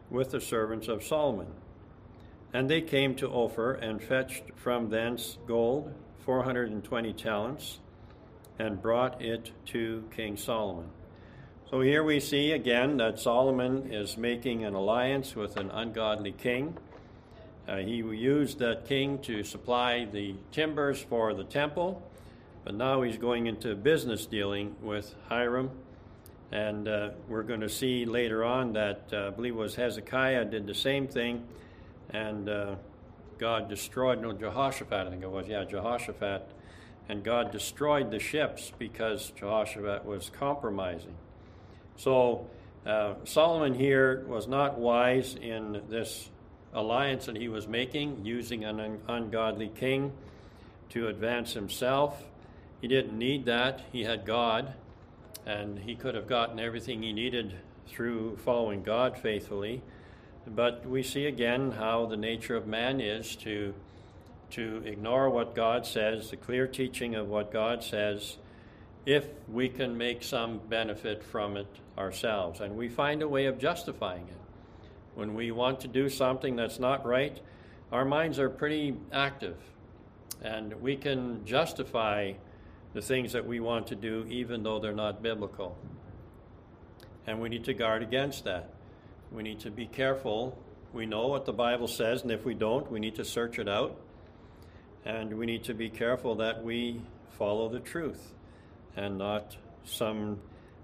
[0.09, 1.47] with the servants of Solomon.
[2.53, 5.93] And they came to Ophir and fetched from thence gold,
[6.25, 7.79] 420 talents,
[8.59, 10.89] and brought it to King Solomon.
[11.71, 16.77] So here we see again that Solomon is making an alliance with an ungodly king.
[17.65, 22.05] Uh, he used that king to supply the timbers for the temple,
[22.65, 25.71] but now he's going into business dealing with Hiram.
[26.51, 30.43] And uh, we're going to see later on that uh, I believe it was Hezekiah
[30.43, 31.47] did the same thing,
[32.09, 32.75] and uh,
[33.37, 36.51] God destroyed, no, Jehoshaphat, I think it was, yeah, Jehoshaphat,
[37.07, 41.15] and God destroyed the ships because Jehoshaphat was compromising.
[42.01, 42.47] So
[42.83, 46.31] uh, Solomon here was not wise in this
[46.73, 50.11] alliance that he was making, using an un- ungodly king
[50.89, 52.23] to advance himself.
[52.81, 53.81] He didn't need that.
[53.91, 54.73] He had God,
[55.45, 57.53] and he could have gotten everything he needed
[57.87, 59.83] through following God faithfully.
[60.47, 63.75] But we see again how the nature of man is to,
[64.51, 68.37] to ignore what God says, the clear teaching of what God says,
[69.05, 72.61] if we can make some benefit from it ourselves.
[72.61, 74.37] And we find a way of justifying it.
[75.15, 77.39] When we want to do something that's not right,
[77.91, 79.57] our minds are pretty active.
[80.41, 82.33] And we can justify
[82.93, 85.77] the things that we want to do even though they're not biblical.
[87.27, 88.69] And we need to guard against that.
[89.31, 90.57] We need to be careful.
[90.93, 93.69] We know what the Bible says, and if we don't, we need to search it
[93.69, 93.95] out.
[95.05, 97.01] And we need to be careful that we
[97.37, 98.33] follow the truth
[98.95, 100.39] and not some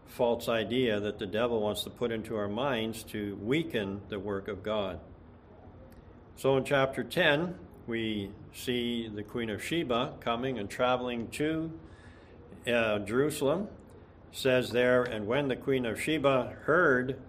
[0.05, 4.47] false idea that the devil wants to put into our minds to weaken the work
[4.47, 4.99] of God.
[6.37, 7.55] So in chapter 10,
[7.87, 11.71] we see the Queen of Sheba coming and traveling to
[12.67, 13.67] uh, Jerusalem.
[14.31, 17.19] Says there, and when the Queen of Sheba heard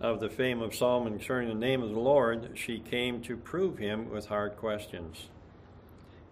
[0.00, 3.78] of the fame of Solomon concerning the name of the Lord, she came to prove
[3.78, 5.28] him with hard questions.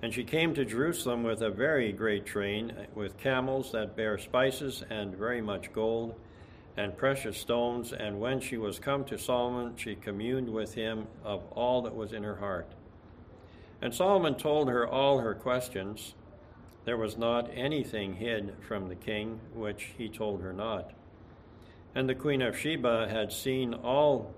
[0.02, 4.84] And she came to Jerusalem with a very great train, with camels that bear spices
[4.90, 6.14] and very much gold
[6.76, 7.92] and precious stones.
[7.92, 12.12] And when she was come to Solomon, she communed with him of all that was
[12.12, 12.70] in her heart.
[13.80, 16.14] And Solomon told her all her questions.
[16.84, 20.92] There was not anything hid from the king which he told her not.
[21.94, 24.34] And the queen of Sheba had seen all,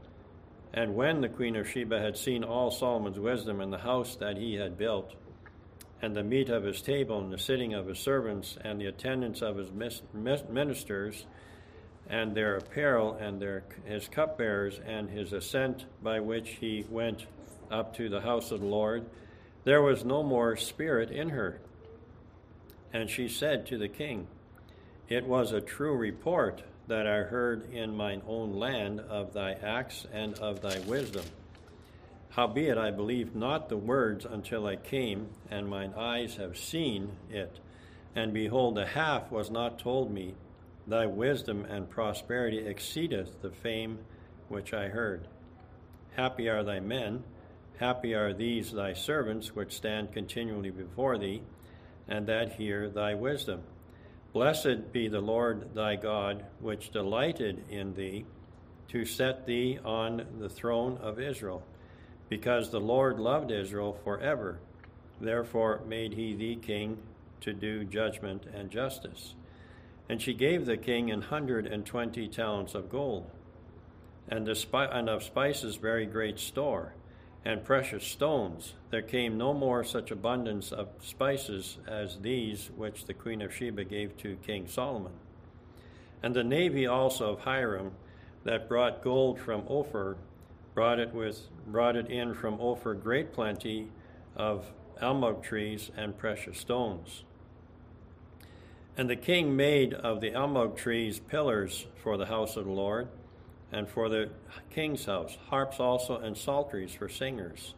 [0.72, 4.36] and when the queen of Sheba had seen all Solomon's wisdom in the house that
[4.36, 5.14] he had built,
[6.01, 9.42] and the meat of his table, and the sitting of his servants, and the attendance
[9.42, 9.70] of his
[10.49, 11.26] ministers,
[12.09, 17.26] and their apparel, and their, his cupbearers, and his ascent by which he went
[17.70, 19.05] up to the house of the Lord,
[19.64, 21.61] there was no more spirit in her.
[22.92, 24.26] And she said to the king,
[25.09, 30.07] It was a true report that I heard in mine own land of thy acts
[30.12, 31.24] and of thy wisdom.
[32.39, 37.59] Howbeit I believed not the words until I came, and mine eyes have seen it.
[38.14, 40.36] And behold, the half was not told me.
[40.86, 43.99] Thy wisdom and prosperity exceedeth the fame
[44.47, 45.26] which I heard.
[46.14, 47.24] Happy are thy men,
[47.80, 51.43] happy are these thy servants which stand continually before thee,
[52.07, 53.62] and that hear thy wisdom.
[54.32, 58.26] Blessed be the Lord thy God, which delighted in thee
[58.91, 61.64] to set thee on the throne of Israel
[62.28, 64.58] because the Lord loved Israel forever.
[65.20, 66.98] Therefore made he thee king
[67.40, 69.34] to do judgment and justice.
[70.08, 73.30] And she gave the king an hundred and twenty talents of gold,
[74.28, 76.94] and, of spices very great store,
[77.44, 78.74] and precious stones.
[78.90, 83.84] There came no more such abundance of spices as these which the queen of Sheba
[83.84, 85.12] gave to King Solomon.
[86.22, 87.92] And the navy also of Hiram
[88.44, 90.16] that brought gold from Ophir
[90.78, 93.88] brought it with brought it in from Ophir great plenty
[94.36, 94.64] of
[95.02, 97.24] almug trees and precious stones.
[98.96, 103.08] And the king made of the almug trees pillars for the house of the Lord,
[103.72, 104.30] and for the
[104.70, 107.74] king's house, harps also and psalteries for singers.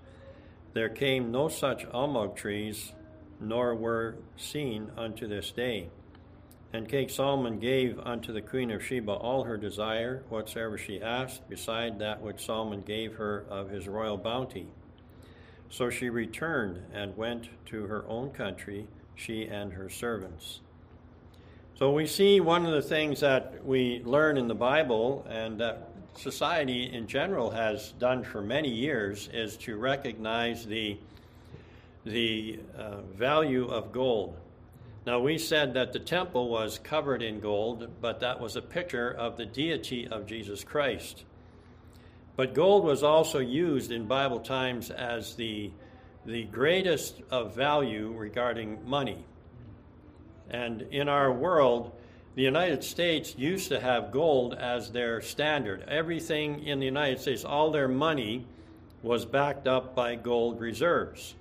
[0.74, 2.92] There came no such almug trees,
[3.40, 5.88] nor were seen unto this day.
[6.72, 11.48] And King Solomon gave unto the queen of Sheba all her desire, whatsoever she asked,
[11.48, 14.68] beside that which Solomon gave her of his royal bounty.
[15.68, 20.60] So she returned and went to her own country, she and her servants.
[21.76, 25.88] So we see one of the things that we learn in the Bible and that
[26.14, 30.98] society in general has done for many years is to recognize the,
[32.04, 34.36] the uh, value of gold.
[35.06, 39.10] Now, we said that the temple was covered in gold, but that was a picture
[39.10, 41.24] of the deity of Jesus Christ.
[42.36, 45.72] But gold was also used in Bible times as the,
[46.26, 49.24] the greatest of value regarding money.
[50.50, 51.92] And in our world,
[52.34, 55.84] the United States used to have gold as their standard.
[55.88, 58.46] Everything in the United States, all their money
[59.02, 61.34] was backed up by gold reserves.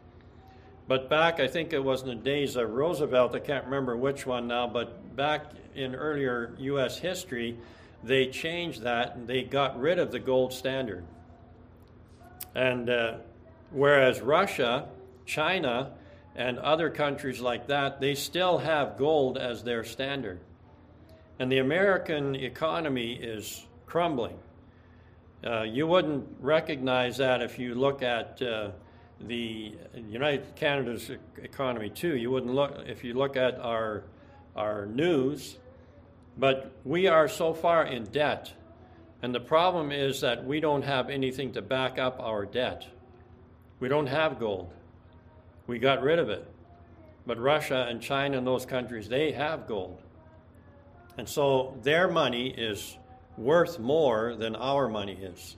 [0.90, 4.26] But back, I think it was in the days of Roosevelt, I can't remember which
[4.26, 6.98] one now, but back in earlier U.S.
[6.98, 7.60] history,
[8.04, 11.06] they changed that and they got rid of the gold standard.
[12.56, 13.18] And uh,
[13.70, 14.90] whereas Russia,
[15.28, 15.92] China,
[16.36, 20.40] and other countries like that, they still have gold as their standard.
[21.38, 24.40] And the American economy is crumbling.
[25.46, 28.72] Uh, you wouldn't recognize that if you look at uh,
[29.22, 29.74] the
[30.10, 32.16] United Canada's economy too.
[32.16, 34.04] You wouldn't look if you look at our
[34.56, 35.58] our news,
[36.38, 38.54] but we are so far in debt,
[39.22, 42.86] and the problem is that we don't have anything to back up our debt.
[43.80, 44.74] We don't have gold.
[45.68, 46.46] We got rid of it.
[47.26, 50.02] But Russia and China and those countries, they have gold.
[51.18, 52.98] And so their money is
[53.38, 55.58] worth more than our money is.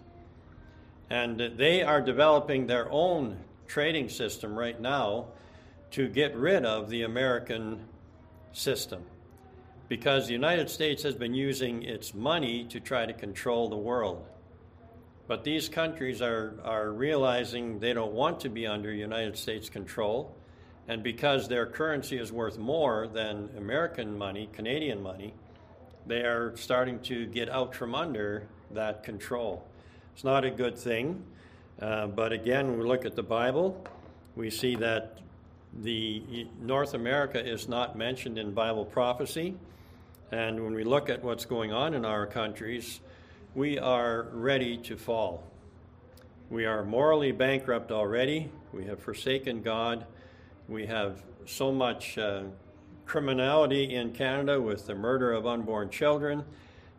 [1.09, 3.37] And they are developing their own
[3.71, 5.27] trading system right now
[5.91, 7.79] to get rid of the American
[8.51, 9.01] system.
[9.87, 14.25] Because the United States has been using its money to try to control the world.
[15.25, 20.35] But these countries are, are realizing they don't want to be under United States control.
[20.89, 25.33] And because their currency is worth more than American money, Canadian money,
[26.05, 29.65] they are starting to get out from under that control.
[30.13, 31.23] It's not a good thing.
[31.81, 33.83] Uh, but again, we look at the Bible,
[34.35, 35.17] we see that
[35.81, 39.55] the North America is not mentioned in Bible prophecy.
[40.31, 42.99] And when we look at what's going on in our countries,
[43.55, 45.43] we are ready to fall.
[46.51, 48.51] We are morally bankrupt already.
[48.71, 50.05] We have forsaken God.
[50.67, 52.43] We have so much uh,
[53.07, 56.43] criminality in Canada with the murder of unborn children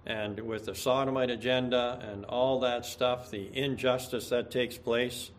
[0.07, 5.31] and with the sodomite agenda and all that stuff, the injustice that takes place.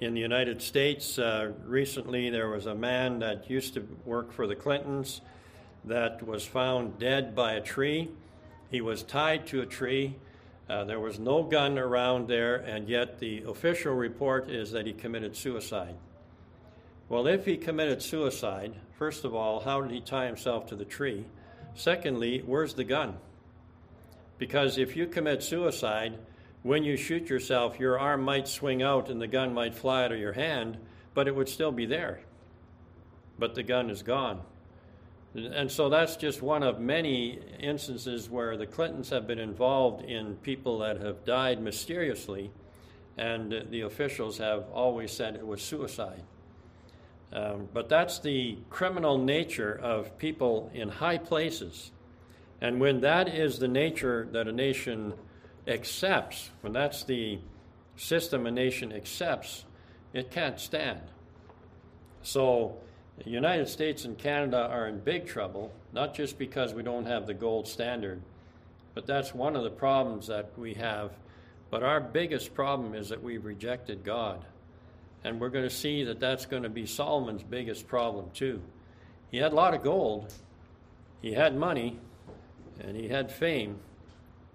[0.00, 4.46] In the United States, uh, recently there was a man that used to work for
[4.46, 5.20] the Clintons
[5.84, 8.10] that was found dead by a tree.
[8.70, 10.16] He was tied to a tree.
[10.68, 14.92] Uh, there was no gun around there, and yet the official report is that he
[14.92, 15.94] committed suicide.
[17.08, 20.86] Well, if he committed suicide, first of all, how did he tie himself to the
[20.86, 21.26] tree?
[21.74, 23.18] Secondly, where's the gun?
[24.38, 26.18] Because if you commit suicide,
[26.62, 30.12] when you shoot yourself, your arm might swing out and the gun might fly out
[30.12, 30.78] of your hand,
[31.12, 32.20] but it would still be there.
[33.38, 34.40] But the gun is gone.
[35.34, 40.36] And so that's just one of many instances where the Clintons have been involved in
[40.36, 42.52] people that have died mysteriously,
[43.18, 46.22] and the officials have always said it was suicide.
[47.32, 51.90] Um, but that's the criminal nature of people in high places.
[52.64, 55.12] And when that is the nature that a nation
[55.68, 57.38] accepts, when that's the
[57.96, 59.66] system a nation accepts,
[60.14, 61.02] it can't stand.
[62.22, 62.78] So,
[63.22, 67.26] the United States and Canada are in big trouble, not just because we don't have
[67.26, 68.22] the gold standard,
[68.94, 71.10] but that's one of the problems that we have.
[71.68, 74.42] But our biggest problem is that we've rejected God.
[75.22, 78.62] And we're going to see that that's going to be Solomon's biggest problem, too.
[79.30, 80.32] He had a lot of gold,
[81.20, 81.98] he had money,
[82.80, 83.78] and he had fame,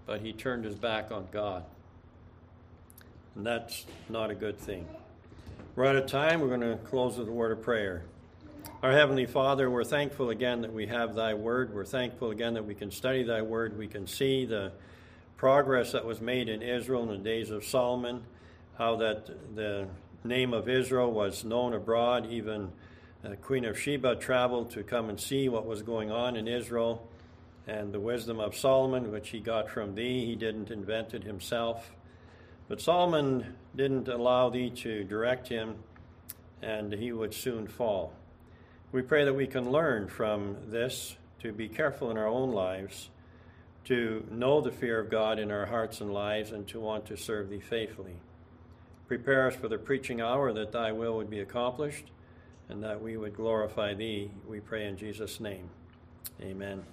[0.06, 1.64] but he turned his back on God.
[3.36, 4.88] And that's not a good thing.
[5.76, 6.42] We're out of time.
[6.42, 8.04] We're going to close with a word of prayer.
[8.82, 11.74] Our Heavenly Father, we're thankful again that we have Thy Word.
[11.74, 13.78] We're thankful again that we can study Thy Word.
[13.78, 14.72] We can see the
[15.38, 18.24] progress that was made in Israel in the days of Solomon,
[18.78, 19.88] how that the
[20.24, 22.30] name of Israel was known abroad.
[22.30, 22.72] Even
[23.24, 27.08] uh, Queen of Sheba traveled to come and see what was going on in Israel.
[27.68, 31.92] And the wisdom of Solomon, which he got from thee, he didn't invent it himself.
[32.68, 35.76] But Solomon didn't allow thee to direct him,
[36.62, 38.14] and he would soon fall.
[38.92, 43.10] We pray that we can learn from this to be careful in our own lives,
[43.86, 47.18] to know the fear of God in our hearts and lives, and to want to
[47.18, 48.16] serve Thee faithfully.
[49.08, 52.06] Prepare us for the preaching hour that Thy will would be accomplished
[52.70, 54.30] and that we would glorify Thee.
[54.48, 55.70] We pray in Jesus' name.
[56.42, 56.84] Amen.